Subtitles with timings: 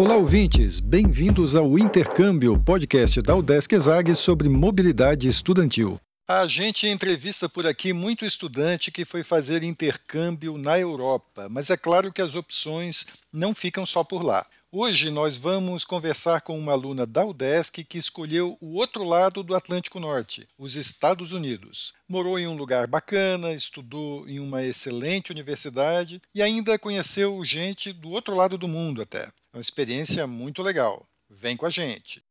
[0.00, 0.80] Olá, ouvintes!
[0.80, 6.00] Bem-vindos ao Intercâmbio, podcast da UDESC ESAG sobre mobilidade estudantil.
[6.26, 11.76] A gente entrevista por aqui muito estudante que foi fazer intercâmbio na Europa, mas é
[11.76, 14.46] claro que as opções não ficam só por lá.
[14.72, 19.54] Hoje nós vamos conversar com uma aluna da UDESC que escolheu o outro lado do
[19.54, 21.92] Atlântico Norte, os Estados Unidos.
[22.08, 28.08] Morou em um lugar bacana, estudou em uma excelente universidade e ainda conheceu gente do
[28.08, 29.28] outro lado do mundo até.
[29.52, 31.04] É uma experiência muito legal.
[31.28, 32.22] Vem com a gente.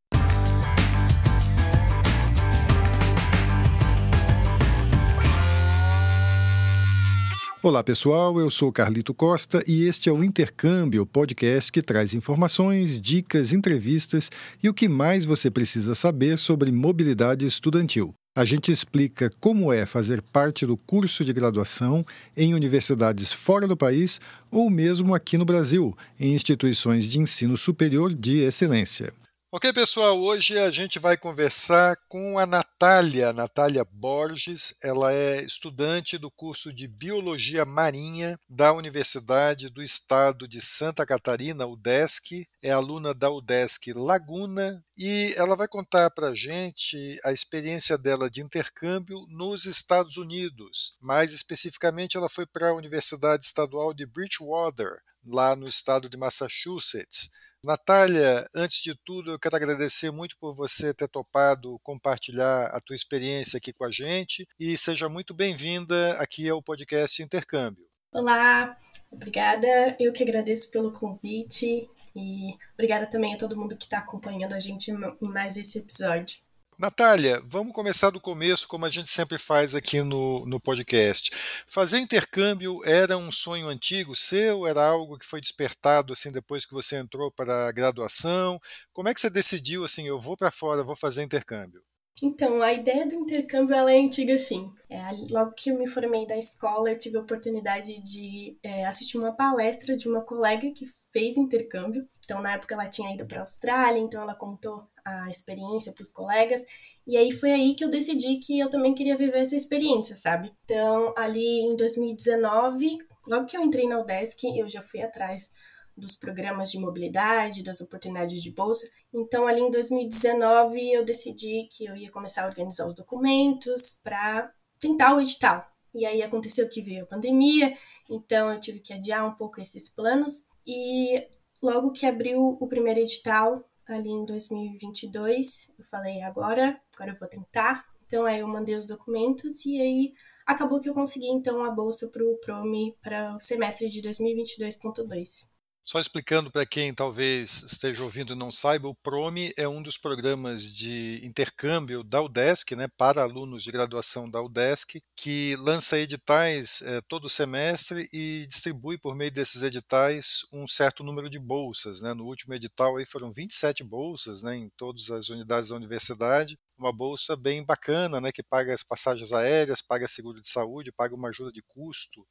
[7.62, 12.98] Olá pessoal, eu sou Carlito Costa e este é o Intercâmbio, podcast que traz informações,
[12.98, 14.30] dicas, entrevistas
[14.64, 18.16] e o que mais você precisa saber sobre mobilidade estudantil.
[18.36, 22.06] A gente explica como é fazer parte do curso de graduação
[22.38, 24.20] em universidades fora do país
[24.52, 29.12] ou mesmo aqui no Brasil, em instituições de ensino superior de excelência.
[29.52, 34.76] Ok, pessoal, hoje a gente vai conversar com a Natália, Natália Borges.
[34.84, 41.66] Ela é estudante do curso de Biologia Marinha da Universidade do Estado de Santa Catarina,
[41.66, 42.48] UDESC.
[42.62, 48.30] É aluna da UDESC Laguna e ela vai contar para a gente a experiência dela
[48.30, 50.96] de intercâmbio nos Estados Unidos.
[51.02, 57.32] Mais especificamente, ela foi para a Universidade Estadual de Bridgewater, lá no estado de Massachusetts
[57.62, 62.96] Natália, antes de tudo, eu quero agradecer muito por você ter topado compartilhar a tua
[62.96, 67.86] experiência aqui com a gente e seja muito bem-vinda aqui ao podcast Intercâmbio.
[68.14, 68.78] Olá,
[69.12, 69.68] obrigada.
[70.00, 74.60] Eu que agradeço pelo convite e obrigada também a todo mundo que está acompanhando a
[74.60, 76.40] gente em mais esse episódio.
[76.80, 81.30] Natália, vamos começar do começo, como a gente sempre faz aqui no, no podcast.
[81.68, 84.66] Fazer intercâmbio era um sonho antigo seu?
[84.66, 88.58] Era algo que foi despertado assim depois que você entrou para a graduação?
[88.94, 91.84] Como é que você decidiu assim, eu vou para fora, vou fazer intercâmbio?
[92.24, 94.72] Então, a ideia do intercâmbio ela é antiga sim.
[94.90, 99.18] É, logo que eu me formei da escola, eu tive a oportunidade de é, assistir
[99.18, 102.08] uma palestra de uma colega que fez intercâmbio.
[102.30, 106.04] Então, na época, ela tinha ido para a Austrália, então ela contou a experiência para
[106.04, 106.64] os colegas.
[107.08, 110.54] E aí foi aí que eu decidi que eu também queria viver essa experiência, sabe?
[110.64, 115.52] Então, ali em 2019, logo que eu entrei na UDESC, eu já fui atrás
[115.98, 118.88] dos programas de mobilidade, das oportunidades de bolsa.
[119.12, 124.54] Então, ali em 2019, eu decidi que eu ia começar a organizar os documentos para
[124.80, 125.68] tentar o edital.
[125.96, 127.76] E aí aconteceu que veio a pandemia,
[128.08, 130.48] então eu tive que adiar um pouco esses planos.
[130.64, 131.28] E
[131.62, 137.28] logo que abriu o primeiro edital, ali em 2022, eu falei agora, agora eu vou
[137.28, 137.86] tentar.
[138.06, 140.14] Então aí eu mandei os documentos e aí
[140.46, 145.59] acabou que eu consegui então a bolsa para o Promi para o semestre de 2022.2.
[145.92, 149.98] Só explicando para quem talvez esteja ouvindo e não saiba, o PROME é um dos
[149.98, 156.84] programas de intercâmbio da UDESC, né, para alunos de graduação da UDESC, que lança editais
[156.84, 162.02] é, todo semestre e distribui por meio desses editais um certo número de bolsas.
[162.02, 162.14] Né?
[162.14, 166.94] No último edital aí foram 27 bolsas né, em todas as unidades da universidade, uma
[166.94, 171.30] bolsa bem bacana, né, que paga as passagens aéreas, paga seguro de saúde, paga uma
[171.30, 172.24] ajuda de custo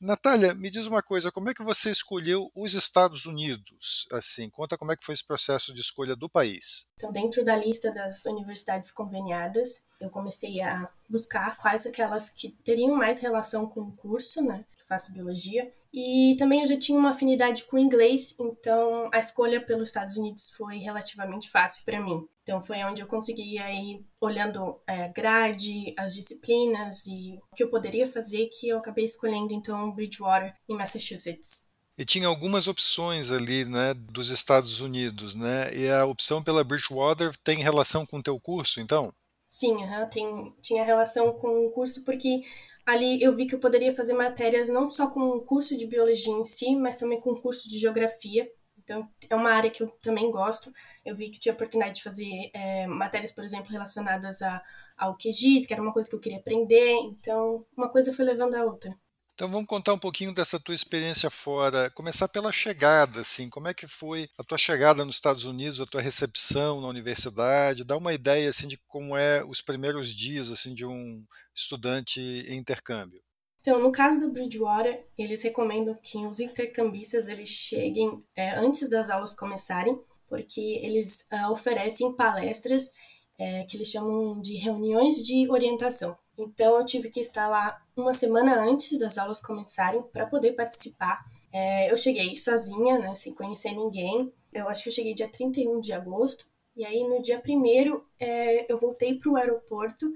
[0.00, 4.06] Natália, me diz uma coisa, como é que você escolheu os Estados Unidos?
[4.12, 6.86] Assim, conta como é que foi esse processo de escolha do país.
[6.94, 12.94] Então, dentro da lista das universidades conveniadas, eu comecei a buscar quais aquelas que teriam
[12.94, 14.64] mais relação com o curso, né?
[14.88, 15.70] faço biologia.
[15.92, 20.50] E também eu já tinha uma afinidade com inglês, então a escolha pelos Estados Unidos
[20.50, 22.26] foi relativamente fácil para mim.
[22.42, 27.70] Então foi onde eu consegui aí olhando é, grade, as disciplinas e o que eu
[27.70, 31.66] poderia fazer que eu acabei escolhendo então Bridgewater em Massachusetts.
[31.98, 35.74] E tinha algumas opções ali, né, dos Estados Unidos, né?
[35.76, 39.12] E a opção pela Bridgewater tem relação com o teu curso, então?
[39.48, 42.42] Sim, uhum, tem, tinha relação com o curso porque
[42.84, 46.32] ali eu vi que eu poderia fazer matérias não só com o curso de biologia
[46.32, 48.50] em si, mas também com o curso de geografia.
[48.76, 50.72] Então, é uma área que eu também gosto.
[51.04, 54.62] Eu vi que tinha oportunidade de fazer é, matérias, por exemplo, relacionadas a,
[54.96, 56.94] ao QGIS, que era uma coisa que eu queria aprender.
[57.04, 58.94] Então, uma coisa foi levando a outra.
[59.38, 61.88] Então vamos contar um pouquinho dessa tua experiência fora.
[61.90, 65.86] Começar pela chegada, assim, como é que foi a tua chegada nos Estados Unidos, a
[65.86, 67.84] tua recepção na universidade?
[67.84, 71.24] Dá uma ideia assim de como é os primeiros dias assim de um
[71.54, 73.22] estudante em intercâmbio.
[73.60, 79.08] Então, no caso do Bridgewater, eles recomendam que os intercambistas eles cheguem é, antes das
[79.08, 79.96] aulas começarem,
[80.26, 82.90] porque eles uh, oferecem palestras
[83.38, 86.18] é, que eles chamam de reuniões de orientação.
[86.38, 91.24] Então eu tive que estar lá uma semana antes das aulas começarem para poder participar.
[91.52, 95.80] É, eu cheguei sozinha, né, sem conhecer ninguém, Eu acho que eu cheguei dia 31
[95.80, 96.46] de agosto.
[96.76, 100.12] E aí, no dia 1 é, eu voltei para o aeroporto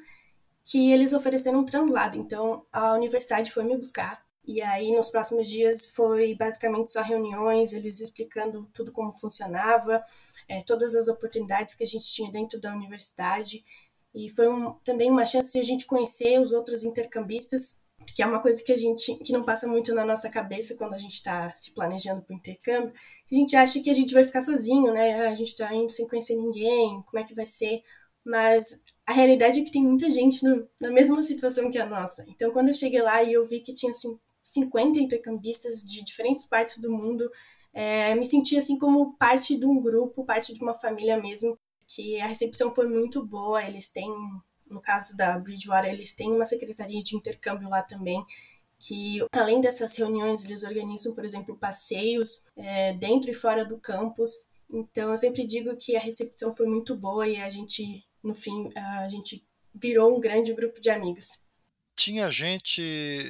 [0.65, 2.17] que eles ofereceram um translado.
[2.19, 4.25] Então, a universidade foi me buscar.
[4.45, 10.03] E aí, nos próximos dias, foi basicamente só reuniões, eles explicando tudo como funcionava,
[10.49, 13.65] é, todas as oportunidades que a gente tinha dentro da universidade.
[14.15, 17.81] E foi um, também uma chance de a gente conhecer os outros intercambistas,
[18.15, 20.95] que é uma coisa que a gente que não passa muito na nossa cabeça quando
[20.95, 22.93] a gente está se planejando para o intercâmbio.
[23.31, 25.29] A gente acha que a gente vai ficar sozinho, né?
[25.29, 27.81] A gente está indo sem conhecer ninguém, como é que vai ser?
[28.25, 32.25] Mas a realidade é que tem muita gente no, na mesma situação que a nossa.
[32.29, 36.47] Então, quando eu cheguei lá e eu vi que tinha assim, 50 intercambistas de diferentes
[36.47, 37.29] partes do mundo,
[37.73, 41.59] é, me senti assim como parte de um grupo, parte de uma família mesmo,
[41.95, 43.65] que a recepção foi muito boa.
[43.65, 44.11] Eles têm,
[44.69, 48.25] no caso da Bridgewater, eles têm uma secretaria de intercâmbio lá também,
[48.79, 54.49] que além dessas reuniões, eles organizam, por exemplo, passeios é, dentro e fora do campus.
[54.71, 58.69] Então, eu sempre digo que a recepção foi muito boa e a gente, no fim,
[58.75, 61.39] a gente virou um grande grupo de amigos
[62.03, 62.83] tinha gente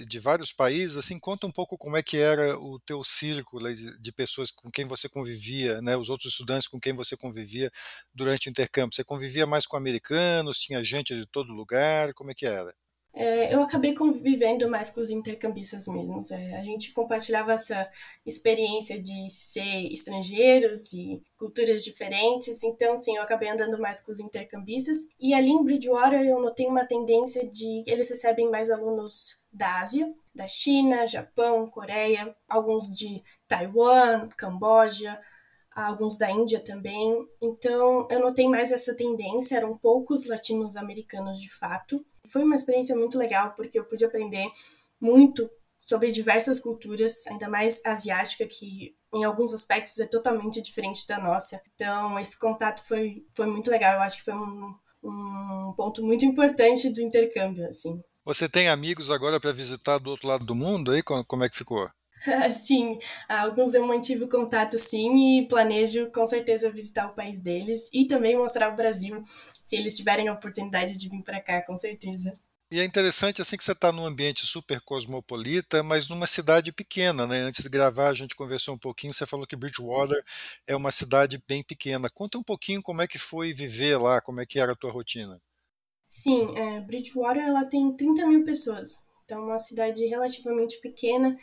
[0.07, 4.13] de vários países, assim, conta um pouco como é que era o teu círculo de
[4.13, 7.71] pessoas com quem você convivia, né, os outros estudantes com quem você convivia
[8.15, 8.95] durante o intercâmbio.
[8.95, 12.75] Você convivia mais com americanos, tinha gente de todo lugar, como é que era?
[13.15, 16.31] É, eu acabei convivendo mais com os intercambistas mesmos.
[16.31, 17.89] É, a gente compartilhava essa
[18.25, 22.63] experiência de ser estrangeiros e culturas diferentes.
[22.65, 24.99] Então, sim, eu acabei andando mais com os intercambistas.
[25.21, 30.13] E ali em Bridgewater eu notei uma tendência de eles recebem mais alunos da Ásia,
[30.35, 35.21] da China, Japão, Coreia, alguns de Taiwan, Camboja,
[35.75, 37.27] alguns da Índia também.
[37.41, 41.97] Então, eu notei mais essa tendência, eram poucos latinos americanos de fato
[42.29, 44.47] foi uma experiência muito legal, porque eu pude aprender
[45.01, 45.49] muito
[45.85, 51.61] sobre diversas culturas, ainda mais asiática, que em alguns aspectos é totalmente diferente da nossa.
[51.75, 53.95] Então, esse contato foi, foi muito legal.
[53.95, 58.01] Eu acho que foi um, um ponto muito importante do intercâmbio, assim.
[58.25, 61.03] Você tem amigos agora para visitar do outro lado do mundo aí?
[61.03, 61.91] Como é que ficou?
[62.53, 62.99] sim,
[63.29, 68.37] alguns eu mantive contato sim e planejo com certeza visitar o país deles e também
[68.37, 69.25] mostrar o Brasil
[69.65, 72.33] se eles tiverem a oportunidade de vir para cá, com certeza.
[72.73, 77.27] E é interessante assim que você está num ambiente super cosmopolita, mas numa cidade pequena,
[77.27, 77.41] né?
[77.41, 80.25] Antes de gravar a gente conversou um pouquinho, você falou que Bridgewater
[80.67, 82.09] é uma cidade bem pequena.
[82.09, 84.91] Conta um pouquinho como é que foi viver lá, como é que era a tua
[84.91, 85.39] rotina.
[86.07, 91.37] Sim, é, Bridgewater ela tem 30 mil pessoas, então é uma cidade relativamente pequena.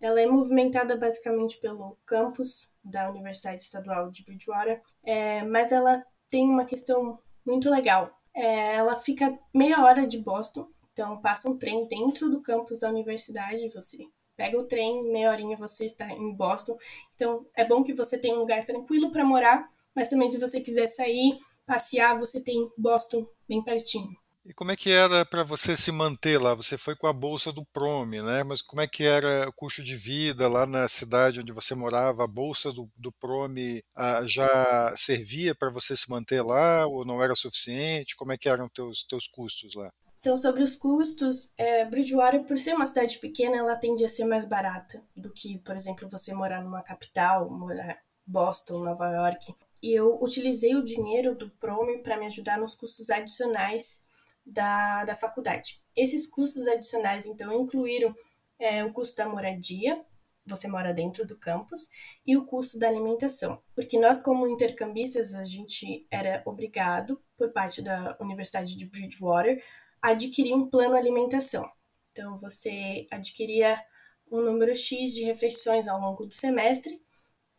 [0.00, 6.48] Ela é movimentada basicamente pelo campus da Universidade Estadual de Bridgewater, é, mas ela tem
[6.48, 8.10] uma questão muito legal.
[8.34, 12.88] É, ela fica meia hora de Boston, então passa um trem dentro do campus da
[12.88, 13.98] universidade, você
[14.36, 16.76] pega o trem, meia horinha você está em Boston.
[17.14, 20.60] Então é bom que você tenha um lugar tranquilo para morar, mas também se você
[20.60, 24.14] quiser sair, passear, você tem Boston bem pertinho.
[24.48, 26.54] E como é que era para você se manter lá?
[26.54, 28.44] Você foi com a bolsa do Prome, né?
[28.44, 32.22] Mas como é que era o custo de vida lá na cidade onde você morava?
[32.22, 33.82] A bolsa do, do Prome
[34.28, 38.14] já servia para você se manter lá ou não era suficiente?
[38.14, 39.92] Como é que eram teus teus custos lá?
[40.20, 44.26] Então, sobre os custos, é, Bridgewater, por ser uma cidade pequena, ela tende a ser
[44.26, 49.52] mais barata do que, por exemplo, você morar numa capital, morar Boston, Nova York.
[49.82, 54.05] E eu utilizei o dinheiro do Prome para me ajudar nos custos adicionais
[54.46, 55.80] da, da faculdade.
[55.94, 58.14] Esses custos adicionais, então, incluíram
[58.58, 60.00] é, o custo da moradia,
[60.46, 61.90] você mora dentro do campus,
[62.24, 63.60] e o custo da alimentação.
[63.74, 69.62] Porque nós, como intercambistas, a gente era obrigado, por parte da Universidade de Bridgewater,
[70.00, 71.68] a adquirir um plano alimentação.
[72.12, 73.82] Então, você adquiria
[74.30, 77.02] um número X de refeições ao longo do semestre,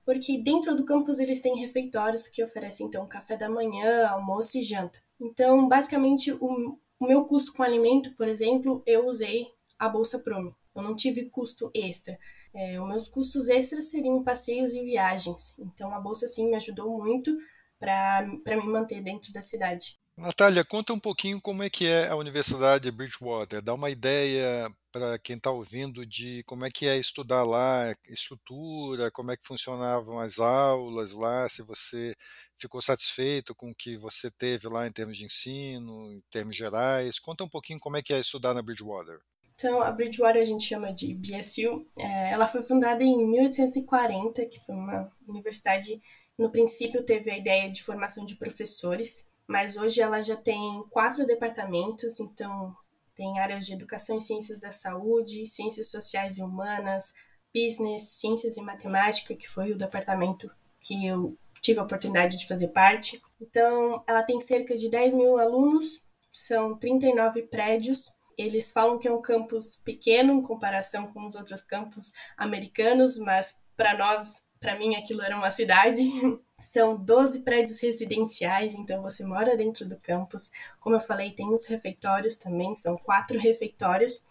[0.06, 4.62] porque dentro do campus eles têm refeitórios que oferecem, então, café da manhã, almoço e
[4.62, 5.00] janta.
[5.19, 9.47] Então, basicamente, o, o meu custo com alimento, por exemplo, eu usei
[9.77, 10.55] a Bolsa Promo.
[10.75, 12.17] Eu não tive custo extra.
[12.53, 15.57] É, os meus custos extras seriam passeios e viagens.
[15.59, 17.38] Então, a Bolsa, sim, me ajudou muito
[17.79, 20.00] para me manter dentro da cidade.
[20.17, 23.62] Natália, conta um pouquinho como é que é a Universidade Bridgewater.
[23.62, 29.12] Dá uma ideia para quem está ouvindo de como é que é estudar lá, estrutura,
[29.12, 32.15] como é que funcionavam as aulas lá, se você
[32.57, 37.19] ficou satisfeito com o que você teve lá em termos de ensino, em termos gerais.
[37.19, 39.19] Conta um pouquinho como é que é estudar na Bridgewater.
[39.53, 41.85] Então, a Bridgewater a gente chama de BSU.
[41.97, 45.99] É, ela foi fundada em 1840, que foi uma universidade,
[46.37, 51.25] no princípio teve a ideia de formação de professores, mas hoje ela já tem quatro
[51.25, 52.75] departamentos, então
[53.15, 57.15] tem áreas de educação e ciências da saúde, ciências sociais e humanas,
[57.51, 62.69] business, ciências e matemática, que foi o departamento que eu tive a oportunidade de fazer
[62.69, 63.21] parte.
[63.41, 68.11] Então, ela tem cerca de 10 mil alunos, são 39 prédios.
[68.37, 73.59] Eles falam que é um campus pequeno em comparação com os outros campos americanos, mas
[73.75, 76.01] para nós, para mim, aquilo era uma cidade.
[76.59, 80.51] São 12 prédios residenciais, então você mora dentro do campus.
[80.79, 84.25] Como eu falei, tem os refeitórios também, são quatro refeitórios,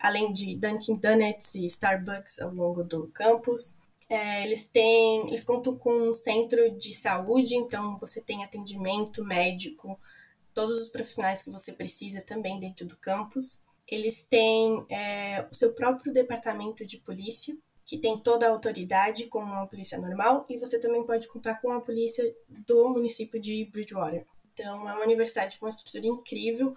[0.00, 3.72] além de Dunkin' Donuts e Starbucks ao longo do campus.
[4.10, 9.96] É, eles têm, eles contam com um centro de saúde, então você tem atendimento médico,
[10.52, 13.62] todos os profissionais que você precisa também dentro do campus.
[13.86, 19.46] Eles têm é, o seu próprio departamento de polícia, que tem toda a autoridade como
[19.46, 24.26] uma polícia normal, e você também pode contar com a polícia do município de Bridgewater.
[24.52, 26.76] Então, é uma universidade com uma estrutura incrível.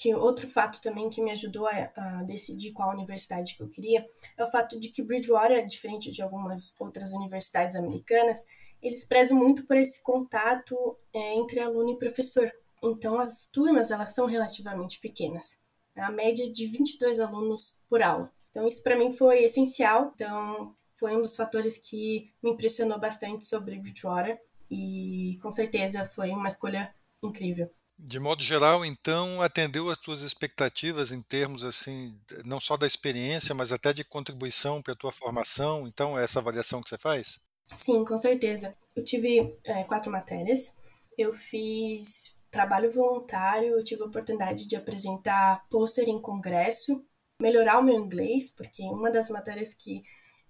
[0.00, 4.08] Que outro fato também que me ajudou a, a decidir qual universidade que eu queria
[4.36, 8.46] é o fato de que Bridgewater, diferente de algumas outras universidades americanas,
[8.80, 12.48] eles prezam muito por esse contato é, entre aluno e professor.
[12.80, 15.58] Então, as turmas elas são relativamente pequenas.
[15.96, 18.32] A média é de 22 alunos por aula.
[18.50, 20.12] Então, isso para mim foi essencial.
[20.14, 24.40] Então, foi um dos fatores que me impressionou bastante sobre Bridgewater
[24.70, 27.68] e com certeza foi uma escolha incrível.
[27.98, 33.54] De modo geral, então, atendeu às tuas expectativas em termos assim, não só da experiência,
[33.54, 35.86] mas até de contribuição para a tua formação.
[35.86, 37.40] Então, é essa avaliação que você faz?
[37.72, 38.74] Sim, com certeza.
[38.94, 40.74] Eu tive é, quatro matérias.
[41.16, 47.04] Eu fiz trabalho voluntário, eu tive a oportunidade de apresentar pôster em congresso
[47.40, 50.02] melhorar o meu inglês, porque uma das matérias que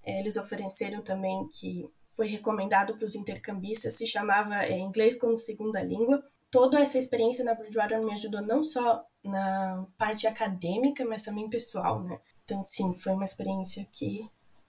[0.02, 5.36] é, eles ofereceram também, que foi recomendado para os intercambistas, se chamava é, Inglês como
[5.36, 6.22] Segunda Língua.
[6.50, 12.02] Toda essa experiência na Bridgewater me ajudou não só na parte acadêmica, mas também pessoal,
[12.02, 12.18] né?
[12.44, 14.28] Então, sim, foi uma experiência que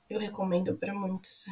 [0.10, 1.46] eu recomendo para muitos.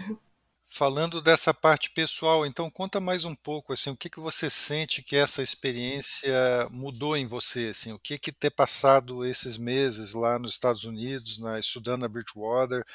[0.70, 5.02] Falando dessa parte pessoal, então conta mais um pouco, assim, o que que você sente
[5.02, 10.38] que essa experiência mudou em você, assim, o que que ter passado esses meses lá
[10.38, 12.86] nos Estados Unidos, na, estudando na Bridgewater,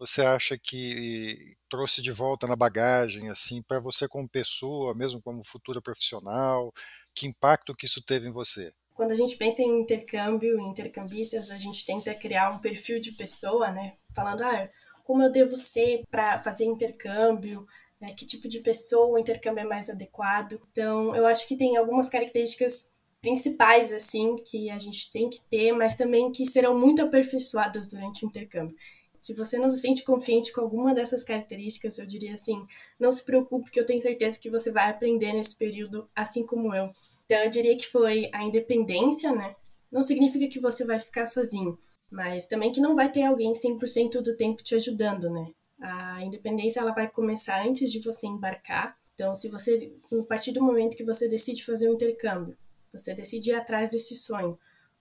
[0.00, 5.44] você acha que trouxe de volta na bagagem, assim, para você como pessoa, mesmo como
[5.44, 6.72] futura profissional,
[7.14, 8.72] que impacto que isso teve em você?
[8.94, 13.70] Quando a gente pensa em intercâmbio, intercambistas, a gente tenta criar um perfil de pessoa,
[13.70, 13.96] né?
[14.14, 14.70] Falando, ah,
[15.04, 17.66] como eu devo ser para fazer intercâmbio,
[18.00, 20.58] né, que tipo de pessoa o intercâmbio é mais adequado.
[20.72, 22.88] Então, eu acho que tem algumas características
[23.20, 28.24] principais assim que a gente tem que ter, mas também que serão muito aperfeiçoadas durante
[28.24, 28.74] o intercâmbio.
[29.20, 32.64] Se você não se sente confiante com alguma dessas características, eu diria assim,
[32.98, 36.74] não se preocupe, que eu tenho certeza que você vai aprender nesse período, assim como
[36.74, 36.90] eu.
[37.26, 39.54] Então, eu diria que foi a independência, né?
[39.92, 41.78] Não significa que você vai ficar sozinho,
[42.10, 45.52] mas também que não vai ter alguém 100% do tempo te ajudando, né?
[45.80, 48.96] A independência ela vai começar antes de você embarcar.
[49.14, 52.56] Então, se você, a partir do momento que você decide fazer um intercâmbio,
[52.92, 54.58] você decide ir atrás desse sonho,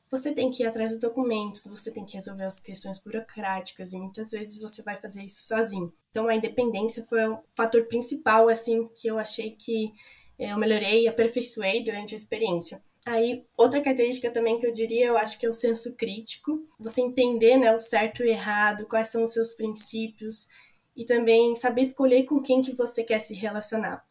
[0.09, 3.99] você tem que ir atrás dos documentos, você tem que resolver as questões burocráticas e
[3.99, 5.93] muitas vezes você vai fazer isso sozinho.
[6.09, 9.93] Então, a independência foi o fator principal, assim, que eu achei que
[10.39, 12.81] eu melhorei e aperfeiçoei durante a experiência.
[13.05, 16.63] Aí, outra característica também que eu diria, eu acho que é o senso crítico.
[16.79, 20.47] Você entender né, o certo e o errado, quais são os seus princípios
[20.95, 24.05] e também saber escolher com quem que você quer se relacionar.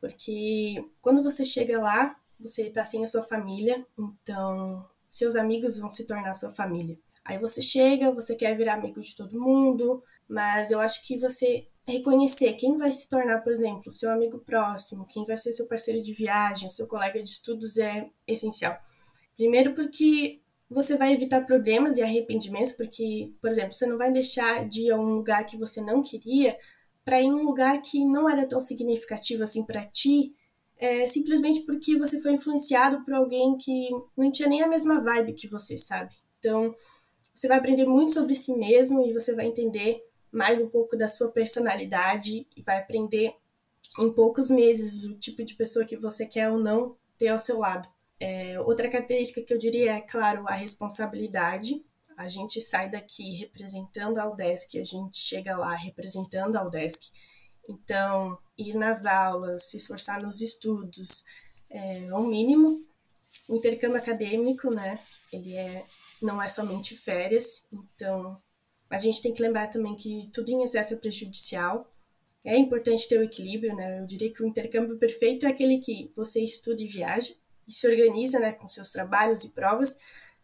[0.00, 4.84] Porque quando você chega lá, você está sem a sua família, então
[5.14, 6.98] seus amigos vão se tornar sua família.
[7.24, 11.68] Aí você chega, você quer virar amigo de todo mundo, mas eu acho que você
[11.86, 16.02] reconhecer quem vai se tornar, por exemplo, seu amigo próximo, quem vai ser seu parceiro
[16.02, 18.76] de viagem, seu colega de estudos é essencial.
[19.36, 24.68] Primeiro porque você vai evitar problemas e arrependimentos, porque, por exemplo, você não vai deixar
[24.68, 26.58] de ir a um lugar que você não queria
[27.04, 30.34] para ir em um lugar que não era tão significativo assim para ti,
[30.84, 35.32] é, simplesmente porque você foi influenciado por alguém que não tinha nem a mesma vibe
[35.32, 36.14] que você, sabe?
[36.38, 36.74] Então,
[37.34, 41.08] você vai aprender muito sobre si mesmo e você vai entender mais um pouco da
[41.08, 43.34] sua personalidade e vai aprender
[43.98, 47.58] em poucos meses o tipo de pessoa que você quer ou não ter ao seu
[47.58, 47.88] lado.
[48.20, 51.82] É, outra característica que eu diria é, claro, a responsabilidade.
[52.14, 57.10] A gente sai daqui representando a UDESC, a gente chega lá representando a UDESC.
[57.68, 61.24] Então, ir nas aulas, se esforçar nos estudos,
[61.70, 62.84] é o mínimo.
[63.48, 65.00] O intercâmbio acadêmico, né,
[65.32, 65.82] ele é,
[66.22, 68.36] não é somente férias, então
[68.88, 71.90] a gente tem que lembrar também que tudo em excesso é prejudicial.
[72.44, 74.00] É importante ter o equilíbrio, né?
[74.00, 77.34] Eu diria que o intercâmbio perfeito é aquele que você estuda e viaja
[77.66, 79.96] e se organiza, né, com seus trabalhos e provas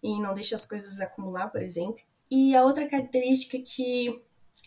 [0.02, 2.00] e não deixa as coisas acumular, por exemplo.
[2.30, 4.20] E a outra característica que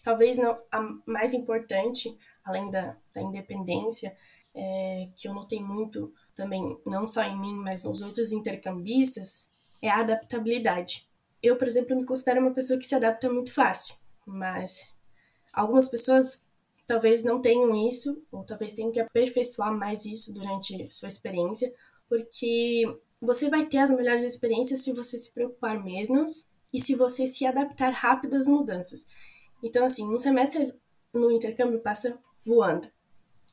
[0.04, 4.16] talvez não a mais importante, além da, da independência,
[4.54, 9.50] é, que eu notei muito também, não só em mim, mas nos outros intercambistas,
[9.82, 11.08] é a adaptabilidade.
[11.42, 13.96] Eu, por exemplo, me considero uma pessoa que se adapta muito fácil,
[14.26, 14.88] mas
[15.52, 16.46] algumas pessoas
[16.86, 21.74] talvez não tenham isso, ou talvez tenham que aperfeiçoar mais isso durante sua experiência,
[22.10, 22.84] porque
[23.22, 27.46] você vai ter as melhores experiências se você se preocupar menos e se você se
[27.46, 29.08] adaptar rápido às mudanças.
[29.64, 30.74] Então, assim, um semestre
[31.14, 32.88] no intercâmbio passa voando.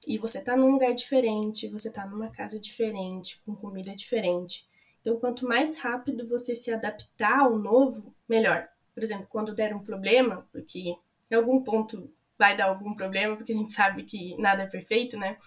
[0.06, 4.68] E você tá num lugar diferente, você tá numa casa diferente, com comida diferente.
[5.00, 8.68] Então, quanto mais rápido você se adaptar ao novo, melhor.
[8.92, 10.94] Por exemplo, quando der um problema, porque
[11.30, 15.16] em algum ponto vai dar algum problema, porque a gente sabe que nada é perfeito,
[15.16, 15.38] né?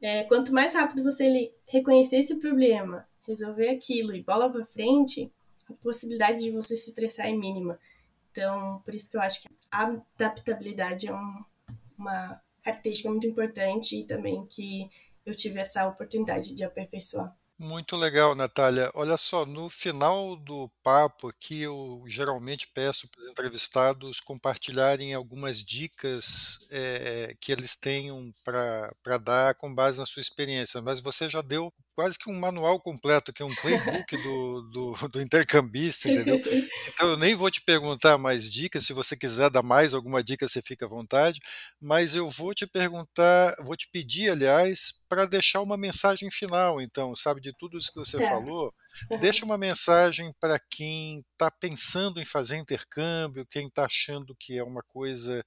[0.00, 5.32] É, quanto mais rápido você reconhecer esse problema, resolver aquilo e bola para frente,
[5.68, 7.78] a possibilidade de você se estressar é mínima.
[8.34, 11.44] Então, por isso que eu acho que a adaptabilidade é um,
[11.96, 14.90] uma característica muito importante e também que
[15.24, 17.32] eu tive essa oportunidade de aperfeiçoar.
[17.56, 18.90] Muito legal, Natália.
[18.94, 25.62] Olha só, no final do papo aqui, eu geralmente peço para os entrevistados compartilharem algumas
[25.62, 31.40] dicas é, que eles tenham para dar com base na sua experiência, mas você já
[31.40, 36.40] deu quase que um manual completo, que é um playbook do, do, do, intercambista, entendeu?
[36.94, 40.46] Então eu nem vou te perguntar mais dicas, se você quiser dar mais alguma dica,
[40.46, 41.40] você fica à vontade,
[41.80, 47.14] mas eu vou te perguntar, vou te pedir, aliás, para deixar uma mensagem final, então,
[47.14, 48.28] sabe, de tudo isso que você tá.
[48.28, 48.72] falou,
[49.20, 54.62] deixa uma mensagem para quem está pensando em fazer intercâmbio, quem está achando que é
[54.62, 55.44] uma coisa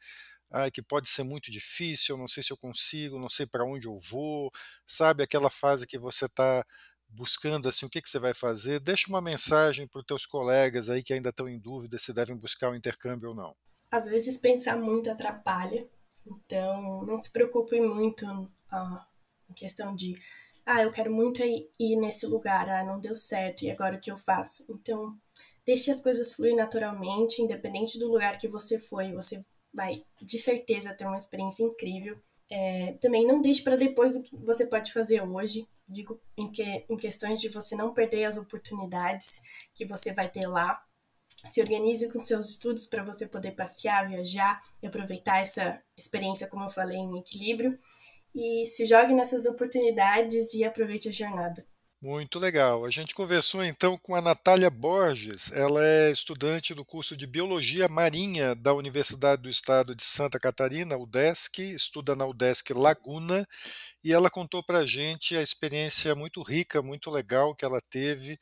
[0.73, 3.99] que pode ser muito difícil, não sei se eu consigo, não sei para onde eu
[3.99, 4.51] vou,
[4.85, 6.65] sabe aquela fase que você está
[7.09, 10.89] buscando assim o que, que você vai fazer, deixa uma mensagem para os teus colegas
[10.89, 13.55] aí que ainda estão em dúvida se devem buscar o um intercâmbio ou não.
[13.89, 15.87] Às vezes pensar muito atrapalha,
[16.25, 18.25] então não se preocupe muito
[18.69, 19.05] ah,
[19.49, 20.19] em questão de
[20.65, 24.11] ah, eu quero muito ir nesse lugar, ah, não deu certo, e agora o que
[24.11, 24.65] eu faço?
[24.69, 25.17] Então,
[25.65, 29.45] deixe as coisas fluir naturalmente, independente do lugar que você foi, você
[29.77, 32.19] vai de certeza ter uma experiência incrível.
[32.49, 35.67] É, também não deixe para depois o que você pode fazer hoje.
[35.87, 39.41] Digo em, que, em questões de você não perder as oportunidades
[39.73, 40.83] que você vai ter lá.
[41.45, 46.63] Se organize com seus estudos para você poder passear, viajar e aproveitar essa experiência, como
[46.63, 47.77] eu falei, em equilíbrio.
[48.35, 51.65] E se jogue nessas oportunidades e aproveite a jornada.
[52.01, 52.85] Muito legal.
[52.85, 55.51] A gente conversou então com a Natália Borges.
[55.51, 60.95] Ela é estudante do curso de Biologia Marinha da Universidade do Estado de Santa Catarina,
[60.95, 63.47] UDESC, estuda na UDESC Laguna,
[64.03, 68.39] e ela contou para a gente a experiência muito rica, muito legal que ela teve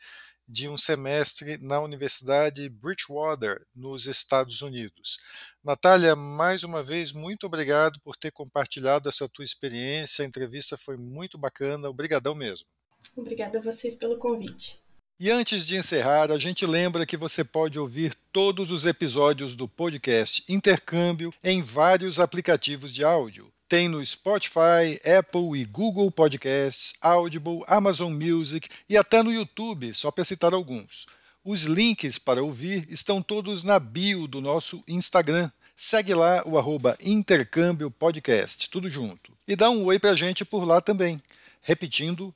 [0.48, 5.18] de um semestre na Universidade Bridgewater, nos Estados Unidos.
[5.64, 10.24] Natália, mais uma vez, muito obrigado por ter compartilhado essa tua experiência.
[10.24, 11.90] A entrevista foi muito bacana.
[11.90, 12.75] Obrigadão mesmo.
[13.16, 14.80] Obrigada a vocês pelo convite.
[15.18, 19.66] E antes de encerrar, a gente lembra que você pode ouvir todos os episódios do
[19.66, 23.50] podcast Intercâmbio em vários aplicativos de áudio.
[23.68, 30.12] Tem no Spotify, Apple e Google Podcasts, Audible, Amazon Music e até no YouTube, só
[30.12, 31.06] para citar alguns.
[31.44, 35.50] Os links para ouvir estão todos na bio do nosso Instagram.
[35.78, 39.32] Segue lá o arroba Intercâmbio Podcast, tudo junto.
[39.48, 41.22] E dá um oi para a gente por lá também.
[41.62, 42.36] Repetindo,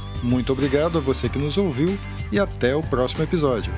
[0.21, 1.97] Muito obrigado a você que nos ouviu
[2.31, 3.73] e até o próximo episódio.